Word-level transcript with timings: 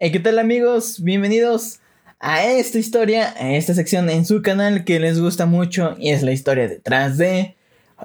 Hey, 0.00 0.10
¿qué 0.10 0.18
tal 0.18 0.40
amigos? 0.40 1.04
Bienvenidos 1.04 1.78
a 2.18 2.44
esta 2.44 2.80
historia, 2.80 3.32
a 3.38 3.52
esta 3.52 3.74
sección 3.74 4.10
en 4.10 4.24
su 4.26 4.42
canal 4.42 4.84
que 4.84 4.98
les 4.98 5.20
gusta 5.20 5.46
mucho 5.46 5.94
y 6.00 6.10
es 6.10 6.24
la 6.24 6.32
historia 6.32 6.66
detrás 6.66 7.16
de... 7.16 7.54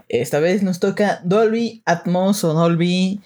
Esta 0.07 0.39
vez 0.39 0.61
nos 0.61 0.79
toca 0.79 1.19
Dolby 1.23 1.81
Atmos 1.85 2.43
o 2.43 2.53
Dolby. 2.53 3.21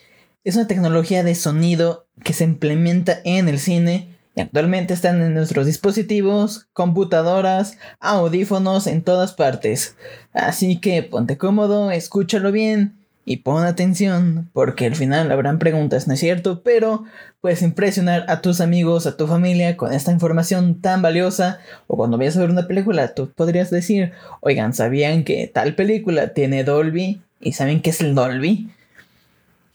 Es 0.46 0.56
una 0.56 0.66
tecnología 0.66 1.26
de 1.26 1.36
sonido 1.36 2.08
que 2.24 2.32
se 2.32 2.46
implementa 2.46 3.20
en 3.26 3.50
el 3.50 3.60
cine 3.60 4.16
y 4.34 4.40
actualmente 4.40 4.94
están 4.94 5.22
en 5.22 5.34
nuestros 5.34 5.66
dispositivos, 5.66 6.68
computadoras, 6.72 7.78
audífonos 8.00 8.88
en 8.88 9.04
todas 9.04 9.34
partes. 9.34 9.98
Así 10.32 10.80
que 10.80 11.04
ponte 11.04 11.38
cómodo, 11.38 11.92
escúchalo 11.92 12.54
bien 12.54 13.03
y 13.26 13.38
pon 13.38 13.66
atención, 13.66 14.50
porque 14.54 14.86
al 14.86 14.96
final 14.96 15.32
habrán 15.32 15.60
preguntas, 15.60 16.08
¿no 16.08 16.14
es 16.14 16.20
cierto? 16.20 16.62
Pero 16.62 17.06
puedes 17.40 17.62
impresionar 17.62 18.26
a 18.28 18.42
tus 18.42 18.60
amigos, 18.60 19.06
a 19.06 19.16
tu 19.16 19.28
familia 19.28 19.78
con 19.78 19.94
esta 19.94 20.12
información 20.12 20.82
tan 20.82 21.02
valiosa. 21.02 21.60
O 21.88 21.96
cuando 21.96 22.18
vayas 22.18 22.36
a 22.36 22.42
ver 22.42 22.50
una 22.50 22.68
película, 22.68 23.14
tú 23.14 23.32
podrías 23.32 23.70
decir, 23.70 24.12
oigan, 24.42 24.74
¿sabían 24.74 25.24
que 25.24 25.48
tal 25.48 25.76
película 25.76 26.34
tiene 26.34 26.64
Dolby? 26.64 27.22
¿Y 27.40 27.54
saben 27.54 27.82
qué 27.82 27.92
es 27.92 28.02
el 28.02 28.14
Dolby? 28.14 28.70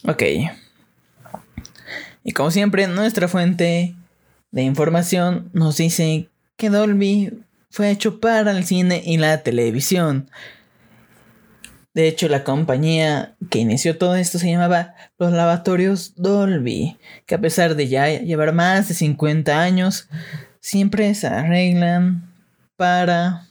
Ok. 0.07 0.23
Y 2.25 2.33
como 2.33 2.51
siempre, 2.51 2.87
nuestra 2.87 3.29
fuente 3.29 3.95
de 4.51 4.63
información 4.63 5.51
nos 5.55 5.79
dice 5.79 6.29
que 6.57 6.69
Dolby 6.69 7.33
fue 7.71 7.91
hecho 7.91 8.21
para 8.21 8.51
el 8.51 8.65
cine 8.65 9.03
y 9.05 9.17
la 9.17 9.43
televisión. 9.43 10.29
De 11.99 12.07
hecho, 12.07 12.29
la 12.29 12.45
compañía 12.45 13.35
que 13.51 13.59
inició 13.59 13.99
todo 13.99 14.15
esto 14.15 14.39
se 14.39 14.49
llamaba 14.49 14.95
Los 15.19 15.33
Lavatorios 15.33 16.13
Dolby, 16.15 16.97
que 17.27 17.35
a 17.35 17.41
pesar 17.41 17.75
de 17.75 17.89
ya 17.89 18.07
llevar 18.21 18.53
más 18.53 18.87
de 18.87 18.95
50 18.95 19.61
años, 19.61 20.09
siempre 20.61 21.13
se 21.17 21.27
arreglan 21.27 22.33
para 22.77 23.49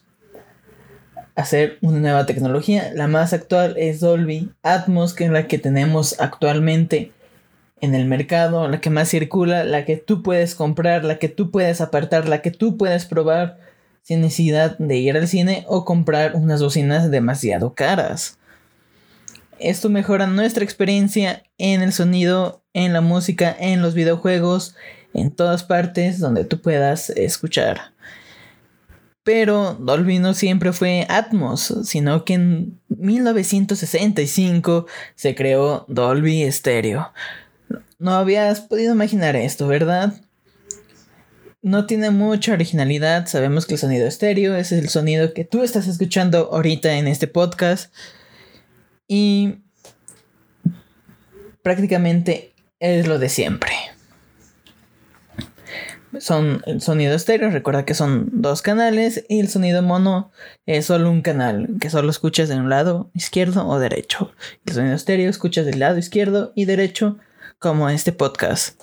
hacer 1.36 1.78
una 1.82 2.00
nueva 2.00 2.26
tecnología. 2.26 2.90
La 2.94 3.10
más 3.10 3.34
actual 3.34 3.76
es 3.78 4.00
Dolby 4.00 4.50
Atmos, 4.64 5.14
que 5.14 5.26
es 5.26 5.30
la 5.30 5.48
que 5.48 5.60
tenemos 5.60 6.18
actualmente 6.18 7.12
en 7.82 7.96
el 7.96 8.06
mercado, 8.06 8.70
la 8.70 8.80
que 8.80 8.90
más 8.90 9.10
circula, 9.10 9.66
la 9.66 9.84
que 9.84 9.98
tú 9.98 10.24
puedes 10.24 10.56
comprar, 10.56 11.04
la 11.04 11.20
que 11.20 11.28
tú 11.28 11.52
puedes 11.52 11.82
apartar, 11.82 12.30
la 12.30 12.42
que 12.42 12.52
tú 12.52 12.78
puedes 12.78 13.04
probar 13.08 13.67
sin 14.08 14.22
necesidad 14.22 14.78
de 14.78 14.96
ir 14.96 15.18
al 15.18 15.28
cine 15.28 15.66
o 15.68 15.84
comprar 15.84 16.34
unas 16.36 16.64
bocinas 16.64 17.12
demasiado 17.12 17.74
caras. 17.74 18.38
Esto 19.60 19.90
mejora 19.90 20.28
nuestra 20.28 20.64
experiencia 20.64 21.44
en 21.58 21.82
el 21.82 21.92
sonido, 21.92 22.64
en 22.72 22.94
la 22.94 23.02
música, 23.02 23.54
en 23.60 23.82
los 23.82 23.96
videojuegos, 23.96 24.76
en 25.14 25.32
todas 25.32 25.64
partes 25.66 26.20
donde 26.20 26.46
tú 26.46 26.62
puedas 26.62 27.10
escuchar. 27.10 27.82
Pero 29.24 29.74
Dolby 29.74 30.20
no 30.20 30.34
siempre 30.34 30.72
fue 30.72 31.06
Atmos, 31.10 31.80
sino 31.84 32.24
que 32.24 32.36
en 32.36 32.80
1965 32.88 34.86
se 35.16 35.36
creó 35.36 35.84
Dolby 35.90 36.50
Stereo. 36.50 37.12
No 38.00 38.14
habías 38.14 38.62
podido 38.62 38.94
imaginar 38.94 39.36
esto, 39.36 39.68
¿verdad? 39.68 40.14
No 41.62 41.86
tiene 41.86 42.12
mucha 42.12 42.54
originalidad. 42.54 43.28
Sabemos 43.28 43.66
que 43.66 43.76
el 43.76 43.80
sonido 43.80 44.08
estéreo 44.08 44.56
es 44.56 44.72
el 44.72 44.90
sonido 44.90 45.34
que 45.34 45.46
tú 45.46 45.64
estás 45.64 45.88
escuchando 45.88 46.50
ahorita 46.52 46.98
en 46.98 47.08
este 47.08 47.28
podcast. 47.28 47.94
Y 49.08 49.60
prácticamente 51.62 52.54
es 52.80 53.08
lo 53.08 53.20
de 53.20 53.30
siempre. 53.30 53.72
Son 56.20 56.64
el 56.66 56.82
sonido 56.82 57.14
estéreo, 57.14 57.52
recuerda 57.52 57.86
que 57.86 57.94
son 57.94 58.30
dos 58.32 58.62
canales 58.62 59.26
y 59.30 59.40
el 59.40 59.50
sonido 59.50 59.82
mono 59.84 60.32
es 60.66 60.86
solo 60.86 61.12
un 61.12 61.22
canal, 61.22 61.68
que 61.80 61.90
solo 61.90 62.10
escuchas 62.10 62.50
de 62.50 62.56
un 62.56 62.70
lado 62.70 63.12
izquierdo 63.14 63.68
o 63.68 63.78
derecho. 63.78 64.32
El 64.66 64.74
sonido 64.74 64.96
estéreo 64.96 65.30
escuchas 65.30 65.66
del 65.66 65.80
lado 65.80 65.98
izquierdo 65.98 66.54
y 66.56 66.66
derecho 66.66 67.18
como 67.60 67.90
este 67.90 68.14
podcast. 68.14 68.82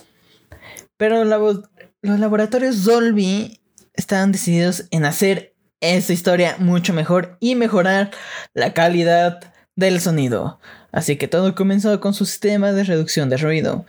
Pero 0.97 1.25
la 1.25 1.39
voz 1.39 1.63
los 2.05 2.21
laboratorios 2.21 2.85
Dolby 2.85 3.61
estaban 3.95 4.31
decididos 4.31 4.85
en 4.91 5.07
hacer 5.07 5.55
esta 5.81 6.13
historia 6.13 6.57
mucho 6.59 6.93
mejor 6.93 7.39
y 7.41 7.55
mejorar 7.55 8.11
la 8.53 8.75
calidad 8.75 9.41
del 9.75 10.01
sonido. 10.03 10.61
Así 10.93 11.17
que 11.17 11.29
todo 11.29 11.55
comenzó 11.55 11.99
con 12.01 12.13
su 12.13 12.27
sistema 12.27 12.73
de 12.73 12.85
reducción 12.85 13.31
de 13.31 13.39
ruido, 13.39 13.87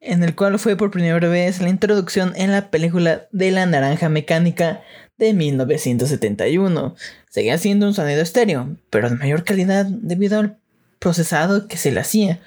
en 0.00 0.24
el 0.24 0.34
cual 0.34 0.58
fue 0.58 0.76
por 0.76 0.90
primera 0.90 1.28
vez 1.28 1.60
la 1.60 1.68
introducción 1.68 2.32
en 2.34 2.50
la 2.50 2.68
película 2.68 3.28
de 3.30 3.52
la 3.52 3.64
naranja 3.64 4.08
mecánica 4.08 4.82
de 5.18 5.34
1971. 5.34 6.96
Seguía 7.30 7.58
siendo 7.58 7.86
un 7.86 7.94
sonido 7.94 8.22
estéreo, 8.22 8.76
pero 8.90 9.08
de 9.08 9.14
mayor 9.14 9.44
calidad 9.44 9.86
debido 9.86 10.40
al 10.40 10.58
procesado 10.98 11.68
que 11.68 11.76
se 11.76 11.92
le 11.92 12.00
hacía. 12.00 12.40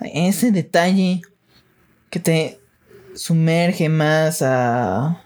Ese 0.00 0.50
detalle 0.50 1.22
que 2.10 2.18
te 2.18 2.61
sumerge 3.14 3.88
más 3.88 4.42
a, 4.42 5.22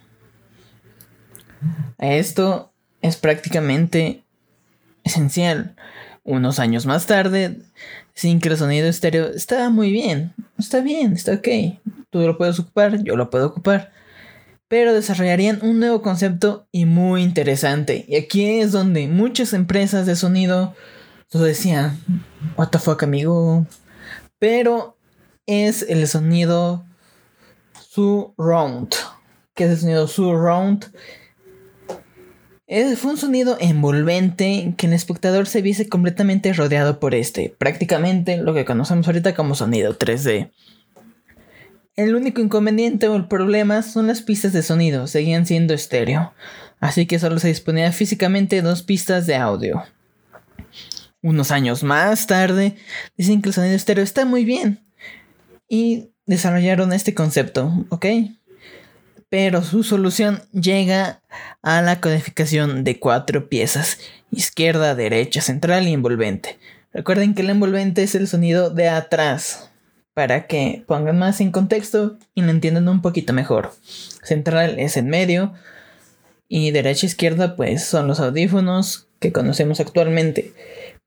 esto 1.99 2.73
es 3.03 3.17
prácticamente 3.17 4.25
esencial. 5.05 5.77
Unos 6.25 6.59
años 6.59 6.87
más 6.87 7.07
tarde, 7.07 7.61
sin 8.15 8.41
que 8.41 8.49
el 8.49 8.57
sonido 8.57 8.89
estéreo 8.89 9.27
estaba 9.29 9.71
muy 9.71 9.93
bien, 9.93 10.35
está 10.59 10.81
bien, 10.81 11.13
está 11.13 11.35
ok. 11.35 11.49
Tú 12.11 12.21
lo 12.21 12.37
puedes 12.37 12.59
ocupar, 12.59 13.03
yo 13.05 13.17
lo 13.17 13.31
puedo 13.31 13.47
ocupar. 13.47 13.93
Pero 14.69 14.93
desarrollarían 14.93 15.61
un 15.63 15.79
nuevo 15.79 16.03
concepto 16.03 16.67
y 16.73 16.87
muy 16.87 17.23
interesante. 17.23 18.05
Y 18.09 18.17
aquí 18.17 18.59
es 18.59 18.73
donde 18.73 19.07
muchas 19.07 19.53
empresas 19.53 20.07
de 20.07 20.17
sonido 20.17 20.75
lo 21.33 21.41
decían, 21.41 22.01
what 22.57 22.69
the 22.69 22.79
fuck 22.79 23.03
amigo. 23.03 23.67
Pero 24.39 24.97
es 25.47 25.83
el 25.89 26.09
sonido 26.09 26.86
surround. 27.97 28.95
¿Qué 29.55 29.65
es 29.65 29.71
el 29.71 29.79
sonido 29.79 30.07
surround? 30.07 30.85
fue 32.97 33.13
un 33.13 33.17
sonido 33.17 33.57
envolvente 33.61 34.75
que 34.77 34.87
el 34.87 34.93
espectador 34.93 35.47
se 35.47 35.63
viese 35.63 35.89
completamente 35.89 36.53
rodeado 36.53 36.99
por 37.01 37.15
este, 37.15 37.55
prácticamente 37.57 38.39
lo 38.39 38.55
que 38.55 38.65
conocemos 38.65 39.07
ahorita 39.07 39.35
como 39.35 39.55
sonido 39.55 39.97
3D. 39.97 40.51
El 41.95 42.15
único 42.15 42.43
inconveniente 42.43 43.09
o 43.09 43.17
el 43.17 43.29
problema 43.29 43.81
son 43.83 44.09
las 44.09 44.21
pistas 44.21 44.53
de 44.53 44.63
sonido, 44.63 45.07
seguían 45.07 45.47
siendo 45.47 45.73
estéreo, 45.73 46.35
así 46.81 47.07
que 47.07 47.19
solo 47.19 47.39
se 47.39 47.49
disponía 47.49 47.93
físicamente 47.93 48.61
dos 48.61 48.83
pistas 48.83 49.27
de 49.27 49.37
audio. 49.37 49.83
Unos 51.23 51.51
años 51.51 51.83
más 51.83 52.27
tarde, 52.27 52.77
dicen 53.17 53.41
que 53.41 53.49
el 53.49 53.55
sonido 53.55 53.75
estéreo 53.75 54.05
está 54.05 54.27
muy 54.27 54.45
bien 54.45 54.85
y 55.69 56.11
desarrollaron 56.27 56.93
este 56.93 57.15
concepto, 57.15 57.73
¿ok? 57.89 58.07
Pero 59.29 59.63
su 59.63 59.83
solución 59.83 60.43
llega 60.53 61.23
a 61.63 61.83
la 61.83 62.01
codificación 62.01 62.85
de 62.85 62.99
cuatro 63.01 63.49
piezas, 63.49 63.99
izquierda, 64.31 64.95
derecha, 64.95 65.41
central 65.41 65.89
y 65.89 65.93
envolvente. 65.93 66.59
Recuerden 66.93 67.35
que 67.35 67.43
el 67.43 67.51
envolvente 67.51 68.03
es 68.03 68.15
el 68.15 68.29
sonido 68.29 68.71
de 68.71 68.89
atrás, 68.89 69.71
para 70.17 70.47
que 70.47 70.83
pongan 70.87 71.19
más 71.19 71.43
en 71.43 71.53
contexto 71.53 72.17
y 72.35 72.41
lo 72.41 72.51
entiendan 72.51 72.89
un 72.89 73.03
poquito 73.03 73.35
mejor. 73.35 73.73
Central 74.23 74.79
es 74.79 74.97
en 74.97 75.09
medio 75.09 75.53
y 76.49 76.71
derecha 76.71 77.05
izquierda 77.05 77.55
pues 77.55 77.85
son 77.85 78.07
los 78.07 78.19
audífonos 78.19 79.09
que 79.21 79.31
conocemos 79.31 79.79
actualmente. 79.79 80.55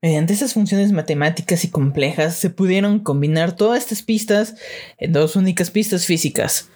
Mediante 0.02 0.32
esas 0.32 0.54
funciones 0.54 0.92
matemáticas 0.92 1.62
y 1.64 1.68
complejas 1.68 2.34
se 2.34 2.48
pudieron 2.48 3.00
combinar 3.00 3.54
todas 3.54 3.82
estas 3.82 4.02
pistas 4.02 4.54
en 4.96 5.12
dos 5.12 5.36
únicas 5.36 5.70
pistas 5.70 6.06
físicas. 6.06 6.70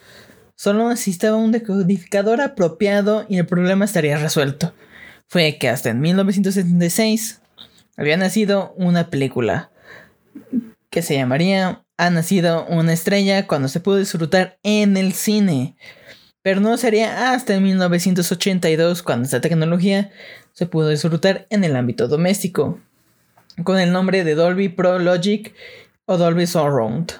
Solo 0.55 0.87
necesitaba 0.89 1.35
un 1.35 1.51
decodificador 1.51 2.39
apropiado 2.39 3.25
y 3.27 3.39
el 3.39 3.47
problema 3.47 3.85
estaría 3.85 4.17
resuelto. 4.17 4.75
Fue 5.27 5.57
que 5.57 5.69
hasta 5.69 5.89
en 5.89 6.01
1976 6.01 7.41
había 7.97 8.15
nacido 8.15 8.75
una 8.77 9.09
película 9.09 9.71
que 10.91 11.01
se 11.01 11.15
llamaría 11.15 11.83
Ha 11.97 12.09
nacido 12.11 12.65
una 12.67 12.93
estrella 12.93 13.47
cuando 13.47 13.69
se 13.69 13.79
pudo 13.79 13.97
disfrutar 13.97 14.59
en 14.61 14.97
el 14.97 15.13
cine. 15.13 15.75
Pero 16.43 16.61
no 16.61 16.77
sería 16.77 17.33
hasta 17.33 17.55
en 17.55 17.63
1982 17.63 19.01
cuando 19.01 19.25
esta 19.25 19.41
tecnología 19.41 20.11
se 20.53 20.67
pudo 20.67 20.89
disfrutar 20.89 21.47
en 21.49 21.63
el 21.63 21.75
ámbito 21.75 22.07
doméstico 22.07 22.79
con 23.63 23.79
el 23.79 23.91
nombre 23.91 24.23
de 24.23 24.35
Dolby 24.35 24.69
Pro 24.69 24.99
Logic 24.99 25.53
o 26.05 26.17
Dolby 26.17 26.47
Surround. 26.47 27.13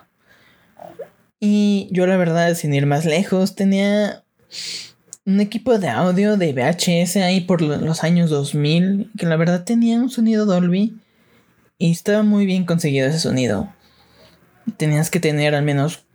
Y 1.40 1.90
yo 1.92 2.08
la 2.08 2.18
verdad, 2.18 2.56
sin 2.56 2.74
ir 2.74 2.86
más 2.86 3.06
lejos, 3.06 3.56
tenía 3.56 4.24
un 5.26 5.40
equipo 5.40 5.80
de 5.80 5.90
audio 5.90 6.38
de 6.38 6.54
VHS 6.54 7.18
ahí 7.18 7.42
por 7.42 7.62
los 7.62 8.04
años 8.04 8.30
2000 8.30 9.12
que 9.18 9.26
la 9.26 9.36
verdad 9.36 9.64
tenía 9.64 9.98
un 9.98 10.10
sonido 10.10 10.46
Dolby 10.46 11.00
y 11.78 11.92
estaba 11.92 12.24
muy 12.24 12.46
bien 12.46 12.66
conseguido 12.66 13.08
ese 13.08 13.20
sonido. 13.20 13.74
Tenías 14.78 15.10
que 15.10 15.20
tener 15.20 15.56
al 15.56 15.64
menos 15.64 16.06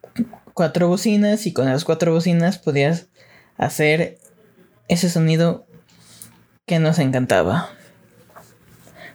cuatro 0.54 0.88
bocinas 0.88 1.46
y 1.46 1.52
con 1.52 1.66
las 1.66 1.84
cuatro 1.84 2.12
bocinas 2.12 2.58
podías 2.58 3.08
hacer 3.56 4.18
ese 4.88 5.10
sonido 5.10 5.66
que 6.66 6.78
nos 6.78 6.98
encantaba. 6.98 7.70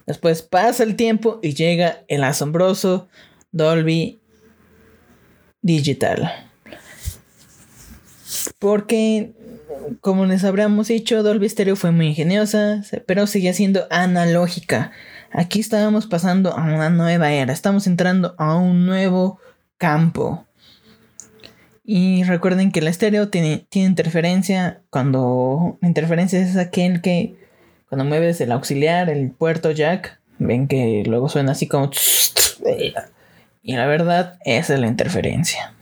Después 0.05 0.41
pasa 0.41 0.83
el 0.83 0.95
tiempo 0.95 1.39
y 1.41 1.53
llega 1.53 2.03
el 2.07 2.23
asombroso 2.23 3.07
Dolby 3.51 4.19
Digital. 5.61 6.31
Porque, 8.59 9.33
como 10.01 10.25
les 10.25 10.43
habríamos 10.43 10.89
dicho, 10.89 11.23
Dolby 11.23 11.49
Stereo 11.49 11.75
fue 11.75 11.91
muy 11.91 12.07
ingeniosa, 12.07 12.83
pero 13.07 13.25
seguía 13.25 13.53
siendo 13.53 13.87
analógica. 13.89 14.91
Aquí 15.31 15.59
estábamos 15.59 16.05
pasando 16.05 16.51
a 16.51 16.63
una 16.63 16.89
nueva 16.89 17.31
era, 17.31 17.51
estamos 17.51 17.87
entrando 17.87 18.35
a 18.37 18.55
un 18.55 18.85
nuevo 18.85 19.39
campo. 19.77 20.45
Y 21.83 22.23
recuerden 22.23 22.71
que 22.71 22.79
el 22.79 22.87
estéreo 22.87 23.29
tiene, 23.29 23.67
tiene 23.69 23.89
interferencia. 23.89 24.81
Cuando 24.89 25.77
la 25.81 25.87
interferencia 25.87 26.39
es 26.39 26.57
aquel 26.57 27.01
que 27.01 27.35
cuando 27.89 28.05
mueves 28.05 28.41
el 28.41 28.51
auxiliar, 28.51 29.09
el 29.09 29.31
puerto 29.31 29.71
jack, 29.71 30.19
ven 30.39 30.67
que 30.67 31.03
luego 31.05 31.29
suena 31.29 31.51
así 31.53 31.67
como... 31.67 31.91
Y 33.61 33.75
la 33.75 33.87
verdad, 33.87 34.37
esa 34.45 34.75
es 34.75 34.79
la 34.79 34.87
interferencia. 34.87 35.73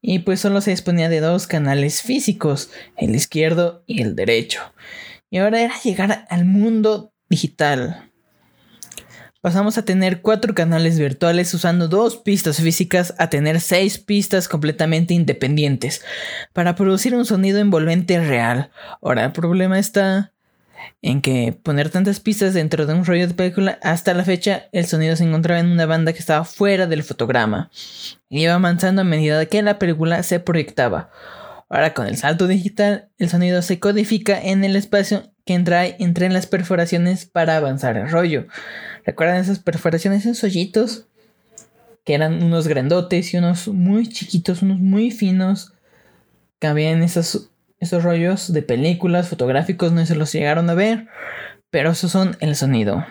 Y 0.00 0.20
pues 0.20 0.40
solo 0.40 0.60
se 0.60 0.70
disponía 0.70 1.08
de 1.08 1.20
dos 1.20 1.46
canales 1.46 2.02
físicos, 2.02 2.70
el 2.96 3.14
izquierdo 3.14 3.82
y 3.86 4.02
el 4.02 4.16
derecho. 4.16 4.60
Y 5.30 5.38
ahora 5.38 5.60
era 5.60 5.74
llegar 5.82 6.26
al 6.30 6.44
mundo 6.44 7.12
digital. 7.28 8.10
Pasamos 9.40 9.78
a 9.78 9.84
tener 9.84 10.20
cuatro 10.20 10.54
canales 10.54 10.98
virtuales 10.98 11.52
usando 11.54 11.86
dos 11.86 12.16
pistas 12.16 12.60
físicas 12.60 13.14
a 13.18 13.30
tener 13.30 13.60
seis 13.60 13.98
pistas 13.98 14.48
completamente 14.48 15.14
independientes 15.14 16.04
para 16.52 16.74
producir 16.74 17.14
un 17.14 17.24
sonido 17.24 17.58
envolvente 17.58 18.18
real. 18.18 18.70
Ahora 19.00 19.26
el 19.26 19.32
problema 19.32 19.78
está 19.78 20.32
en 21.02 21.22
que 21.22 21.52
poner 21.62 21.90
tantas 21.90 22.20
pistas 22.20 22.54
dentro 22.54 22.86
de 22.86 22.94
un 22.94 23.04
rollo 23.04 23.28
de 23.28 23.34
película, 23.34 23.78
hasta 23.82 24.14
la 24.14 24.24
fecha 24.24 24.64
el 24.72 24.86
sonido 24.86 25.16
se 25.16 25.24
encontraba 25.24 25.60
en 25.60 25.70
una 25.70 25.86
banda 25.86 26.12
que 26.12 26.18
estaba 26.18 26.44
fuera 26.44 26.86
del 26.86 27.04
fotograma 27.04 27.70
y 28.28 28.42
iba 28.42 28.54
avanzando 28.54 29.02
a 29.02 29.04
medida 29.04 29.46
que 29.46 29.62
la 29.62 29.78
película 29.78 30.22
se 30.22 30.40
proyectaba. 30.40 31.10
Ahora 31.68 31.92
con 31.92 32.06
el 32.06 32.16
salto 32.16 32.46
digital, 32.46 33.10
el 33.18 33.28
sonido 33.28 33.60
se 33.62 33.78
codifica 33.78 34.40
en 34.40 34.64
el 34.64 34.74
espacio 34.74 35.30
que 35.44 35.54
entra 35.54 35.86
entre 35.86 36.28
las 36.30 36.46
perforaciones 36.46 37.26
para 37.26 37.56
avanzar 37.56 37.96
el 37.96 38.10
rollo. 38.10 38.46
¿Recuerdan 39.04 39.36
esas 39.36 39.58
perforaciones, 39.58 40.24
esos 40.24 40.44
hoyitos? 40.44 41.06
Que 42.04 42.14
eran 42.14 42.42
unos 42.42 42.68
grandotes 42.68 43.32
y 43.32 43.36
unos 43.36 43.68
muy 43.68 44.08
chiquitos, 44.08 44.62
unos 44.62 44.78
muy 44.78 45.10
finos. 45.10 45.72
Que 46.58 46.66
habían 46.66 47.02
esos, 47.80 48.02
rollos 48.02 48.52
de 48.52 48.62
películas, 48.62 49.28
fotográficos, 49.28 49.92
no 49.92 50.04
se 50.06 50.14
los 50.14 50.32
llegaron 50.32 50.68
a 50.70 50.74
ver. 50.74 51.08
Pero 51.70 51.90
esos 51.90 52.10
son 52.10 52.36
el 52.40 52.56
sonido. 52.56 53.04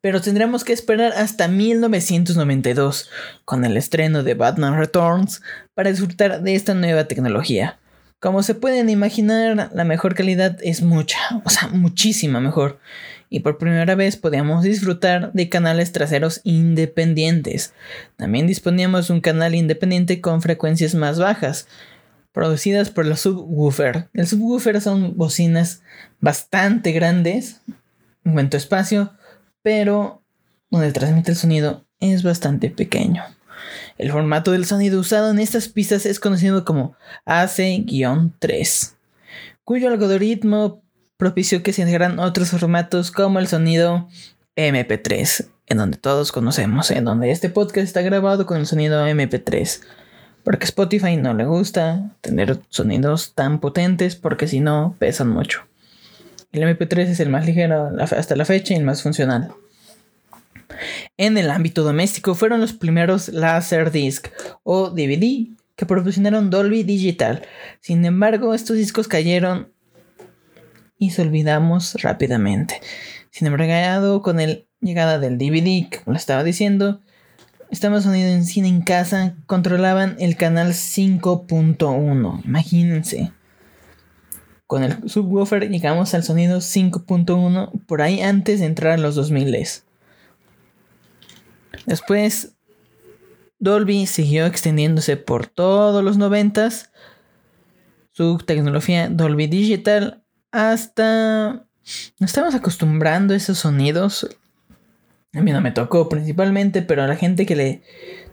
Pero 0.00 0.20
tendremos 0.20 0.64
que 0.64 0.72
esperar 0.72 1.12
hasta 1.12 1.48
1992, 1.48 3.10
con 3.44 3.64
el 3.64 3.76
estreno 3.76 4.22
de 4.22 4.34
Batman 4.34 4.78
Returns, 4.78 5.42
para 5.74 5.90
disfrutar 5.90 6.42
de 6.42 6.54
esta 6.54 6.74
nueva 6.74 7.04
tecnología. 7.04 7.78
Como 8.20 8.42
se 8.42 8.54
pueden 8.54 8.88
imaginar, 8.88 9.70
la 9.74 9.84
mejor 9.84 10.14
calidad 10.14 10.58
es 10.62 10.82
mucha, 10.82 11.18
o 11.44 11.50
sea, 11.50 11.68
muchísima 11.68 12.40
mejor 12.40 12.78
y 13.28 13.40
por 13.40 13.58
primera 13.58 13.94
vez 13.94 14.16
podíamos 14.16 14.62
disfrutar 14.62 15.32
de 15.32 15.48
canales 15.48 15.92
traseros 15.92 16.40
independientes. 16.44 17.72
También 18.16 18.46
disponíamos 18.46 19.08
de 19.08 19.14
un 19.14 19.20
canal 19.20 19.54
independiente 19.54 20.20
con 20.20 20.42
frecuencias 20.42 20.94
más 20.94 21.18
bajas, 21.18 21.66
producidas 22.36 22.90
por 22.90 23.06
los 23.06 23.20
subwoofer. 23.20 24.10
El 24.12 24.26
subwoofer 24.26 24.82
son 24.82 25.16
bocinas 25.16 25.80
bastante 26.20 26.92
grandes 26.92 27.62
en 28.26 28.34
cuanto 28.34 28.58
espacio, 28.58 29.14
pero 29.62 30.22
donde 30.68 30.92
transmite 30.92 31.30
el 31.30 31.38
sonido 31.38 31.86
es 31.98 32.22
bastante 32.22 32.68
pequeño. 32.68 33.22
El 33.96 34.12
formato 34.12 34.52
del 34.52 34.66
sonido 34.66 35.00
usado 35.00 35.30
en 35.30 35.38
estas 35.38 35.68
pistas 35.68 36.04
es 36.04 36.20
conocido 36.20 36.66
como 36.66 36.94
AC-3, 37.24 38.92
cuyo 39.64 39.88
algoritmo 39.88 40.82
propició 41.16 41.62
que 41.62 41.72
se 41.72 41.80
integraran 41.80 42.18
otros 42.18 42.50
formatos 42.50 43.12
como 43.12 43.38
el 43.38 43.48
sonido 43.48 44.08
MP3, 44.56 45.46
en 45.68 45.78
donde 45.78 45.96
todos 45.96 46.32
conocemos, 46.32 46.90
en 46.90 47.06
donde 47.06 47.30
este 47.30 47.48
podcast 47.48 47.86
está 47.86 48.02
grabado 48.02 48.44
con 48.44 48.58
el 48.58 48.66
sonido 48.66 49.06
MP3. 49.06 49.80
Porque 50.46 50.66
Spotify 50.66 51.16
no 51.16 51.34
le 51.34 51.44
gusta 51.44 52.12
tener 52.20 52.60
sonidos 52.68 53.34
tan 53.34 53.58
potentes 53.58 54.14
porque 54.14 54.46
si 54.46 54.60
no 54.60 54.94
pesan 55.00 55.28
mucho. 55.28 55.66
El 56.52 56.62
MP3 56.62 57.00
es 57.00 57.18
el 57.18 57.30
más 57.30 57.44
ligero 57.46 57.90
hasta 57.98 58.36
la 58.36 58.44
fecha 58.44 58.72
y 58.72 58.76
el 58.76 58.84
más 58.84 59.02
funcional. 59.02 59.52
En 61.16 61.36
el 61.36 61.50
ámbito 61.50 61.82
doméstico 61.82 62.36
fueron 62.36 62.60
los 62.60 62.72
primeros 62.72 63.28
Laserdisc 63.30 64.28
o 64.62 64.90
DVD 64.90 65.48
que 65.74 65.84
proporcionaron 65.84 66.48
Dolby 66.48 66.84
Digital. 66.84 67.42
Sin 67.80 68.04
embargo, 68.04 68.54
estos 68.54 68.76
discos 68.76 69.08
cayeron 69.08 69.72
y 70.96 71.10
se 71.10 71.22
olvidamos 71.22 72.00
rápidamente. 72.02 72.80
Sin 73.32 73.48
embargo, 73.48 74.22
con 74.22 74.36
la 74.36 74.58
llegada 74.80 75.18
del 75.18 75.38
DVD, 75.38 75.88
como 75.90 76.12
lo 76.12 76.16
estaba 76.16 76.44
diciendo, 76.44 77.00
Estamos 77.70 78.06
Unidos 78.06 78.32
en 78.32 78.44
cine 78.44 78.68
en 78.68 78.80
casa 78.80 79.34
controlaban 79.46 80.16
el 80.20 80.36
canal 80.36 80.68
5.1. 80.68 82.44
Imagínense. 82.44 83.32
Con 84.66 84.82
el 84.82 85.08
subwoofer 85.08 85.68
llegamos 85.68 86.14
al 86.14 86.22
sonido 86.22 86.58
5.1 86.58 87.84
por 87.86 88.02
ahí 88.02 88.20
antes 88.20 88.60
de 88.60 88.66
entrar 88.66 88.92
a 88.92 88.98
los 88.98 89.14
2000. 89.14 89.66
Después, 91.86 92.54
Dolby 93.58 94.06
siguió 94.06 94.46
extendiéndose 94.46 95.16
por 95.16 95.46
todos 95.46 96.04
los 96.04 96.18
90 96.18 96.68
Su 98.12 98.38
tecnología 98.38 99.08
Dolby 99.08 99.46
Digital 99.46 100.22
hasta... 100.50 101.66
Nos 102.18 102.30
estamos 102.30 102.54
acostumbrando 102.54 103.34
a 103.34 103.36
esos 103.36 103.58
sonidos. 103.58 104.26
A 105.36 105.42
mí 105.42 105.52
no 105.52 105.60
me 105.60 105.70
tocó 105.70 106.08
principalmente, 106.08 106.80
pero 106.80 107.02
a 107.02 107.06
la 107.06 107.16
gente 107.16 107.44
que 107.44 107.56
le 107.56 107.82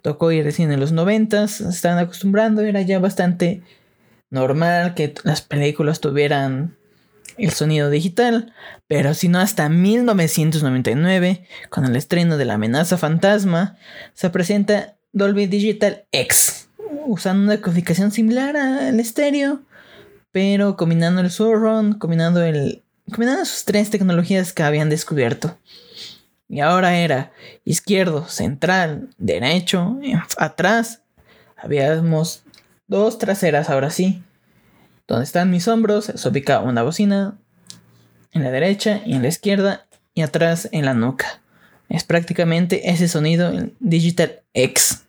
tocó 0.02 0.32
ir 0.32 0.46
recién 0.46 0.72
en 0.72 0.80
los 0.80 0.94
noventas, 0.94 1.52
se 1.52 1.68
estaban 1.68 1.98
acostumbrando, 1.98 2.62
era 2.62 2.82
ya 2.82 2.98
bastante 3.00 3.62
normal 4.30 4.94
que 4.94 5.14
las 5.24 5.42
películas 5.42 6.00
tuvieran 6.00 6.78
el 7.38 7.52
sonido 7.52 7.90
digital, 7.90 8.54
pero 8.88 9.14
si 9.14 9.28
no 9.28 9.40
hasta 9.40 9.68
1999, 9.68 11.46
con 11.70 11.84
el 11.84 11.96
estreno 11.98 12.38
de 12.38 12.46
La 12.46 12.54
amenaza 12.54 12.98
fantasma, 12.98 13.76
se 14.14 14.30
presenta 14.30 14.96
Dolby 15.12 15.48
Digital 15.48 16.06
X, 16.12 16.70
usando 17.06 17.44
una 17.44 17.60
codificación 17.60 18.12
similar 18.12 18.56
al 18.56 18.98
estéreo, 19.00 19.62
pero 20.32 20.78
combinando 20.78 21.20
el 21.20 21.32
surround, 21.32 21.98
combinando 21.98 22.42
el 22.42 22.84
combinando 23.10 23.44
sus 23.44 23.66
tres 23.66 23.90
tecnologías 23.90 24.54
que 24.54 24.64
habían 24.64 24.90
descubierto. 24.90 25.58
Y 26.48 26.60
ahora 26.60 26.98
era 26.98 27.32
izquierdo, 27.66 28.28
central, 28.28 29.10
derecho, 29.18 29.98
atrás. 30.38 31.02
Habíamos 31.58 32.44
dos 32.88 33.18
traseras 33.18 33.70
ahora 33.70 33.90
sí. 33.90 34.24
Donde 35.08 35.26
están 35.26 35.50
mis 35.50 35.68
hombros 35.68 36.06
se 36.06 36.30
ubica 36.30 36.60
una 36.60 36.84
bocina 36.84 37.38
en 38.32 38.44
la 38.44 38.52
derecha 38.52 39.02
y 39.06 39.14
en 39.14 39.22
la 39.22 39.30
izquierda 39.30 39.88
y 40.14 40.22
atrás 40.22 40.70
en 40.72 40.86
la 40.86 40.94
nuca. 40.94 41.42
Es 41.90 42.04
prácticamente 42.04 42.90
ese 42.90 43.08
sonido 43.08 43.52
Digital 43.80 44.42
X. 44.54 45.04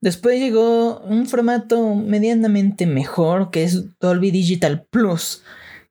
Después 0.00 0.38
llegó 0.38 1.00
un 1.00 1.26
formato 1.26 1.94
medianamente 1.94 2.84
mejor 2.84 3.50
que 3.50 3.64
es 3.64 3.98
Dolby 4.00 4.30
Digital 4.30 4.84
Plus, 4.90 5.42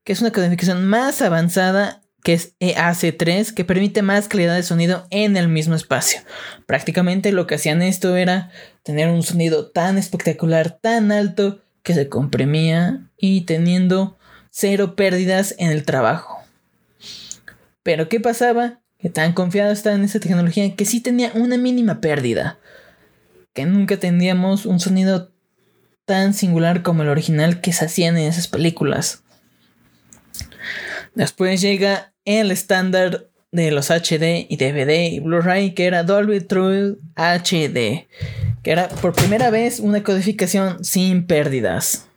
que 0.04 0.14
es 0.14 0.22
una 0.22 0.32
codificación 0.32 0.86
más 0.86 1.24
avanzada 1.24 2.03
que 2.24 2.34
es 2.34 2.58
EAC3, 2.60 3.54
que 3.54 3.66
permite 3.66 4.02
más 4.02 4.28
calidad 4.28 4.56
de 4.56 4.64
sonido 4.64 5.06
en 5.10 5.38
el 5.38 5.48
mismo 5.48 5.76
espacio. 5.76 6.22
Prácticamente 6.66 7.32
lo 7.32 7.48
que 7.48 7.56
hacían 7.56 7.82
esto 7.82 8.16
era 8.16 8.50
tener 8.84 9.10
un 9.10 9.24
sonido 9.24 9.70
tan 9.70 9.98
espectacular, 9.98 10.80
tan 10.82 11.12
alto, 11.12 11.62
que 11.84 11.94
se 11.94 12.08
comprimía 12.08 13.10
y 13.18 13.42
teniendo 13.42 14.18
cero 14.50 14.96
pérdidas 14.96 15.54
en 15.58 15.70
el 15.70 15.84
trabajo. 15.84 16.40
Pero 17.84 18.08
¿qué 18.08 18.22
pasaba? 18.22 18.80
Que 18.98 19.10
tan 19.10 19.34
confiado 19.34 19.74
estaba 19.74 19.98
en 19.98 20.06
esa 20.06 20.22
tecnología 20.22 20.76
que 20.78 20.86
sí 20.86 21.02
tenía 21.02 21.32
una 21.36 21.58
mínima 21.58 22.00
pérdida 22.00 22.58
que 23.54 23.66
nunca 23.66 23.98
tendríamos 23.98 24.66
un 24.66 24.80
sonido 24.80 25.32
tan 26.06 26.34
singular 26.34 26.82
como 26.82 27.04
el 27.04 27.10
original 27.10 27.62
que 27.62 27.72
se 27.72 27.86
hacían 27.86 28.18
en 28.18 28.28
esas 28.28 28.48
películas. 28.48 29.24
Después 31.14 31.62
llega 31.62 32.13
el 32.26 32.52
estándar 32.52 33.28
de 33.52 33.72
los 33.72 33.90
HD 33.92 34.48
y 34.50 34.58
DVD 34.58 35.12
y 35.12 35.20
Blu-ray, 35.20 35.76
que 35.76 35.86
era 35.86 36.04
Dolby 36.04 36.42
True 36.42 36.98
HD, 37.16 38.08
que 38.64 38.72
era 38.72 38.90
por 38.90 39.14
primera 39.14 39.50
vez 39.50 39.80
una 39.80 40.04
codificación 40.04 40.84
sin 40.84 41.28
pérdidas. 41.28 42.08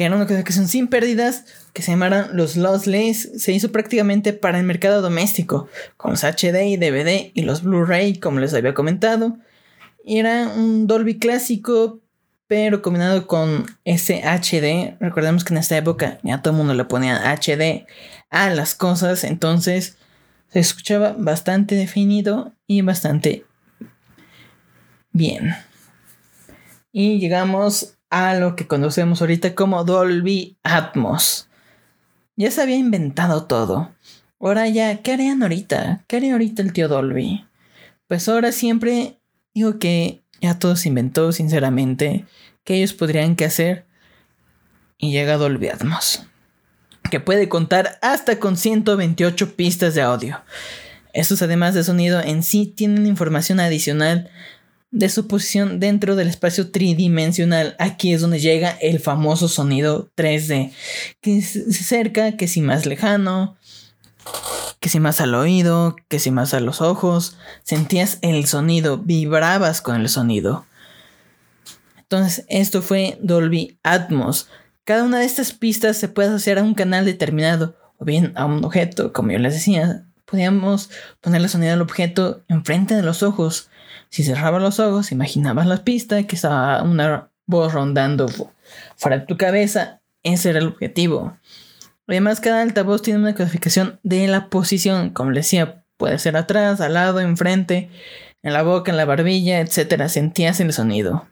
que 0.00 0.06
era 0.06 0.16
una 0.16 0.26
codificación 0.26 0.66
sin 0.66 0.88
pérdidas, 0.88 1.44
que 1.74 1.82
se 1.82 1.90
llamaran 1.90 2.30
los 2.32 2.56
lossless, 2.56 3.32
se 3.36 3.52
hizo 3.52 3.70
prácticamente 3.70 4.32
para 4.32 4.58
el 4.58 4.64
mercado 4.64 5.02
doméstico, 5.02 5.68
con 5.98 6.12
los 6.12 6.24
HD 6.24 6.68
y 6.68 6.78
DVD 6.78 7.30
y 7.34 7.42
los 7.42 7.62
Blu-ray, 7.62 8.18
como 8.18 8.40
les 8.40 8.54
había 8.54 8.72
comentado. 8.72 9.36
Era 10.06 10.48
un 10.48 10.86
Dolby 10.86 11.18
clásico, 11.18 12.00
pero 12.50 12.82
combinado 12.82 13.28
con 13.28 13.64
ese 13.84 14.24
HD. 14.24 14.96
Recordemos 14.98 15.44
que 15.44 15.54
en 15.54 15.58
esta 15.58 15.76
época 15.76 16.18
ya 16.24 16.42
todo 16.42 16.50
el 16.52 16.58
mundo 16.58 16.74
le 16.74 16.84
ponía 16.84 17.30
HD 17.30 17.86
a 18.28 18.50
las 18.50 18.74
cosas, 18.74 19.22
entonces 19.22 19.98
se 20.48 20.58
escuchaba 20.58 21.14
bastante 21.16 21.76
definido 21.76 22.52
y 22.66 22.82
bastante 22.82 23.46
bien. 25.12 25.54
Y 26.90 27.20
llegamos 27.20 27.98
a 28.10 28.34
lo 28.34 28.56
que 28.56 28.66
conocemos 28.66 29.20
ahorita 29.20 29.54
como 29.54 29.84
Dolby 29.84 30.58
Atmos. 30.64 31.48
Ya 32.34 32.50
se 32.50 32.62
había 32.62 32.78
inventado 32.78 33.44
todo. 33.44 33.92
Ahora 34.40 34.66
ya, 34.66 35.02
¿qué 35.02 35.12
harían 35.12 35.40
ahorita? 35.44 36.02
¿Qué 36.08 36.16
haría 36.16 36.32
ahorita 36.32 36.62
el 36.62 36.72
tío 36.72 36.88
Dolby? 36.88 37.46
Pues 38.08 38.28
ahora 38.28 38.50
siempre 38.50 39.20
digo 39.54 39.78
que 39.78 40.19
ya 40.40 40.58
todo 40.58 40.76
se 40.76 40.88
inventó, 40.88 41.32
sinceramente, 41.32 42.24
que 42.64 42.76
ellos 42.76 42.92
podrían 42.92 43.36
que 43.36 43.44
hacer. 43.44 43.86
Y 44.98 45.12
llega 45.12 45.36
Dolby 45.36 45.68
Atmos, 45.68 46.26
que 47.10 47.20
puede 47.20 47.48
contar 47.48 47.98
hasta 48.02 48.38
con 48.38 48.56
128 48.56 49.56
pistas 49.56 49.94
de 49.94 50.02
audio. 50.02 50.40
Estos 51.12 51.42
además 51.42 51.74
de 51.74 51.84
sonido 51.84 52.20
en 52.20 52.42
sí 52.42 52.66
tienen 52.66 53.06
información 53.06 53.60
adicional 53.60 54.30
de 54.90 55.08
su 55.08 55.26
posición 55.26 55.80
dentro 55.80 56.16
del 56.16 56.28
espacio 56.28 56.70
tridimensional. 56.70 57.76
Aquí 57.78 58.12
es 58.12 58.20
donde 58.20 58.40
llega 58.40 58.70
el 58.80 59.00
famoso 59.00 59.48
sonido 59.48 60.10
3D, 60.16 60.72
que 61.20 61.42
se 61.42 61.72
cerca, 61.72 62.36
que 62.36 62.48
si 62.48 62.60
más 62.60 62.86
lejano, 62.86 63.56
que 64.80 64.88
si 64.88 64.98
más 64.98 65.20
al 65.20 65.34
oído, 65.34 65.96
que 66.08 66.18
si 66.18 66.30
más 66.30 66.54
a 66.54 66.60
los 66.60 66.80
ojos, 66.80 67.36
sentías 67.62 68.18
el 68.22 68.46
sonido, 68.46 68.98
vibrabas 68.98 69.82
con 69.82 69.96
el 69.96 70.08
sonido. 70.08 70.64
Entonces, 71.98 72.44
esto 72.48 72.82
fue 72.82 73.18
Dolby 73.22 73.78
Atmos. 73.82 74.48
Cada 74.84 75.04
una 75.04 75.18
de 75.18 75.26
estas 75.26 75.52
pistas 75.52 75.96
se 75.96 76.08
puede 76.08 76.28
asociar 76.28 76.58
a 76.58 76.62
un 76.62 76.74
canal 76.74 77.04
determinado 77.04 77.76
o 77.98 78.04
bien 78.04 78.32
a 78.34 78.46
un 78.46 78.64
objeto, 78.64 79.12
como 79.12 79.30
yo 79.30 79.38
les 79.38 79.54
decía. 79.54 80.06
Podíamos 80.24 80.90
poner 81.20 81.40
el 81.40 81.48
sonido 81.48 81.74
al 81.74 81.82
objeto 81.82 82.42
enfrente 82.48 82.94
de 82.94 83.02
los 83.02 83.22
ojos 83.22 83.70
si 84.10 84.24
cerrabas 84.24 84.60
los 84.60 84.80
ojos, 84.80 85.12
imaginabas 85.12 85.66
la 85.66 85.84
pista, 85.84 86.24
que 86.24 86.34
estaba 86.34 86.82
una 86.82 87.30
voz 87.46 87.72
rondando 87.72 88.26
fuera 88.96 89.18
de 89.18 89.26
tu 89.26 89.36
cabeza. 89.36 90.00
Ese 90.24 90.50
era 90.50 90.58
el 90.58 90.66
objetivo. 90.66 91.36
Además, 92.10 92.40
cada 92.40 92.62
altavoz 92.62 93.02
tiene 93.02 93.20
una 93.20 93.36
codificación 93.36 94.00
de 94.02 94.26
la 94.26 94.48
posición. 94.50 95.10
Como 95.10 95.30
les 95.30 95.46
decía, 95.46 95.84
puede 95.96 96.18
ser 96.18 96.36
atrás, 96.36 96.80
al 96.80 96.94
lado, 96.94 97.20
enfrente, 97.20 97.88
en 98.42 98.52
la 98.52 98.64
boca, 98.64 98.90
en 98.90 98.96
la 98.96 99.04
barbilla, 99.04 99.60
etc. 99.60 100.08
Sentías 100.08 100.58
el 100.58 100.72
sonido. 100.72 101.28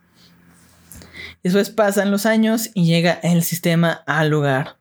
Después 1.43 1.71
pasan 1.71 2.13
los 2.13 2.27
años 2.27 2.71
y 2.75 2.87
llega 2.87 3.19
el 3.25 3.43
sistema 3.43 4.05
al 4.07 4.31
lugar. 4.31 4.77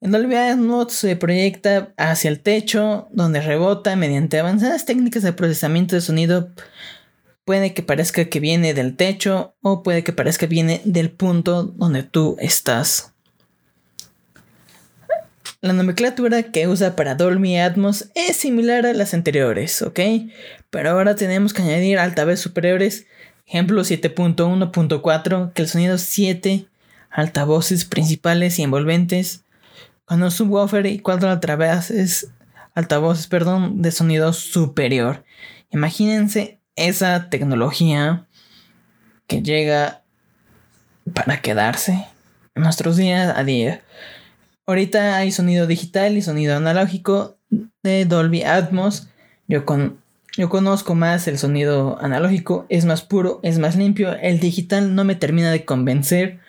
En 0.00 0.10
Dolby 0.10 0.34
Atmos 0.34 0.92
se 0.92 1.14
proyecta 1.14 1.94
hacia 1.96 2.28
el 2.28 2.40
techo, 2.40 3.06
donde 3.12 3.40
rebota 3.40 3.94
mediante 3.94 4.40
avanzadas 4.40 4.86
técnicas 4.86 5.22
de 5.22 5.32
procesamiento 5.32 5.94
de 5.94 6.00
sonido. 6.00 6.50
Puede 7.44 7.74
que 7.74 7.84
parezca 7.84 8.24
que 8.24 8.40
viene 8.40 8.74
del 8.74 8.96
techo 8.96 9.54
o 9.62 9.84
puede 9.84 10.02
que 10.02 10.12
parezca 10.12 10.48
que 10.48 10.54
viene 10.54 10.80
del 10.84 11.12
punto 11.12 11.62
donde 11.62 12.02
tú 12.02 12.36
estás. 12.40 13.13
La 15.64 15.72
nomenclatura 15.72 16.42
que 16.42 16.68
usa 16.68 16.94
para 16.94 17.14
Dolby 17.14 17.56
Atmos 17.56 18.10
es 18.14 18.36
similar 18.36 18.84
a 18.84 18.92
las 18.92 19.14
anteriores, 19.14 19.80
¿ok? 19.80 19.98
Pero 20.68 20.90
ahora 20.90 21.14
tenemos 21.14 21.54
que 21.54 21.62
añadir 21.62 21.98
altavoces 21.98 22.40
superiores, 22.40 23.06
ejemplo 23.46 23.80
7.1.4, 23.80 25.54
que 25.54 25.62
el 25.62 25.68
sonido 25.68 25.96
7 25.96 26.66
altavoces 27.08 27.86
principales 27.86 28.58
y 28.58 28.62
envolventes 28.62 29.44
con 30.04 30.22
un 30.22 30.30
subwoofer 30.30 30.84
y 30.84 30.98
cuatro 30.98 31.30
altavoces, 31.30 32.28
altavoces 32.74 33.26
perdón, 33.26 33.80
de 33.80 33.90
sonido 33.90 34.34
superior. 34.34 35.24
Imagínense 35.70 36.60
esa 36.76 37.30
tecnología 37.30 38.26
que 39.26 39.40
llega 39.40 40.02
para 41.14 41.40
quedarse 41.40 42.06
en 42.54 42.64
nuestros 42.64 42.98
días 42.98 43.34
a 43.34 43.44
día. 43.44 43.80
Ahorita 44.66 45.16
hay 45.16 45.30
sonido 45.30 45.66
digital 45.66 46.16
y 46.16 46.22
sonido 46.22 46.56
analógico 46.56 47.36
de 47.82 48.04
Dolby 48.04 48.42
Atmos. 48.42 49.08
Yo, 49.46 49.66
con, 49.66 49.98
yo 50.36 50.48
conozco 50.48 50.94
más 50.94 51.28
el 51.28 51.38
sonido 51.38 51.98
analógico, 52.00 52.66
es 52.68 52.84
más 52.84 53.02
puro, 53.02 53.40
es 53.42 53.58
más 53.58 53.76
limpio. 53.76 54.14
El 54.14 54.40
digital 54.40 54.94
no 54.94 55.04
me 55.04 55.14
termina 55.14 55.50
de 55.50 55.64
convencer 55.64 56.40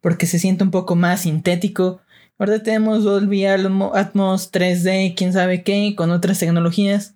porque 0.00 0.26
se 0.26 0.38
siente 0.38 0.64
un 0.64 0.70
poco 0.70 0.96
más 0.96 1.22
sintético, 1.22 2.00
Ahora 2.36 2.60
tenemos 2.64 3.04
Dolby 3.04 3.46
Atmos 3.46 4.50
3D, 4.50 5.14
quién 5.16 5.32
sabe 5.32 5.62
qué, 5.62 5.94
con 5.96 6.10
otras 6.10 6.40
tecnologías. 6.40 7.14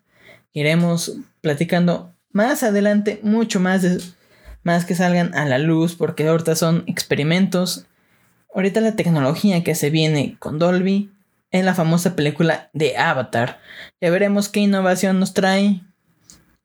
Iremos 0.52 1.16
platicando 1.40 2.14
más 2.30 2.62
adelante, 2.62 3.18
mucho 3.24 3.58
más, 3.58 4.14
más 4.62 4.84
que 4.84 4.94
salgan 4.94 5.34
a 5.34 5.44
la 5.44 5.58
luz, 5.58 5.96
porque 5.96 6.28
ahorita 6.28 6.54
son 6.54 6.84
experimentos. 6.86 7.86
Ahorita 8.54 8.80
la 8.80 8.96
tecnología 8.96 9.62
que 9.62 9.74
se 9.74 9.90
viene 9.90 10.36
con 10.38 10.58
Dolby 10.58 11.10
es 11.50 11.64
la 11.64 11.74
famosa 11.74 12.16
película 12.16 12.70
de 12.72 12.96
Avatar. 12.96 13.60
Ya 14.00 14.10
veremos 14.10 14.48
qué 14.48 14.60
innovación 14.60 15.20
nos 15.20 15.34
trae 15.34 15.80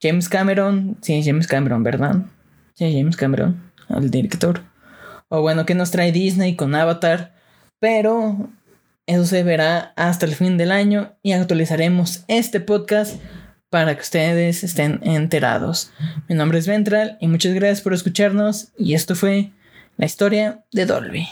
James 0.02 0.30
Cameron. 0.30 0.98
Sí, 1.02 1.22
James 1.24 1.48
Cameron, 1.48 1.84
¿verdad? 1.84 2.18
Sí, 2.74 2.94
James 2.98 3.16
Cameron, 3.16 3.72
el 3.90 4.10
director. 4.10 4.62
O 5.30 5.42
bueno, 5.42 5.66
qué 5.66 5.76
nos 5.76 5.92
trae 5.92 6.12
Disney 6.12 6.56
con 6.56 6.76
Avatar 6.76 7.34
pero 7.84 8.50
eso 9.08 9.26
se 9.26 9.44
verá 9.44 9.92
hasta 9.98 10.26
el 10.26 10.36
fin 10.36 10.58
del 10.58 10.72
año 10.72 11.18
y 11.22 11.34
actualizaremos 11.34 12.24
este 12.30 12.62
podcast 12.62 13.20
para 13.70 13.94
que 13.94 14.04
ustedes 14.04 14.64
estén 14.64 15.02
enterados. 15.04 15.92
Mi 16.30 16.36
nombre 16.36 16.60
es 16.60 16.66
Ventral 16.66 17.18
y 17.20 17.28
muchas 17.28 17.54
gracias 17.54 17.82
por 17.82 17.94
escucharnos 17.94 18.70
y 18.78 18.94
esto 18.94 19.16
fue 19.16 19.52
la 19.98 20.06
historia 20.06 20.64
de 20.72 20.86
Dolby. 20.86 21.28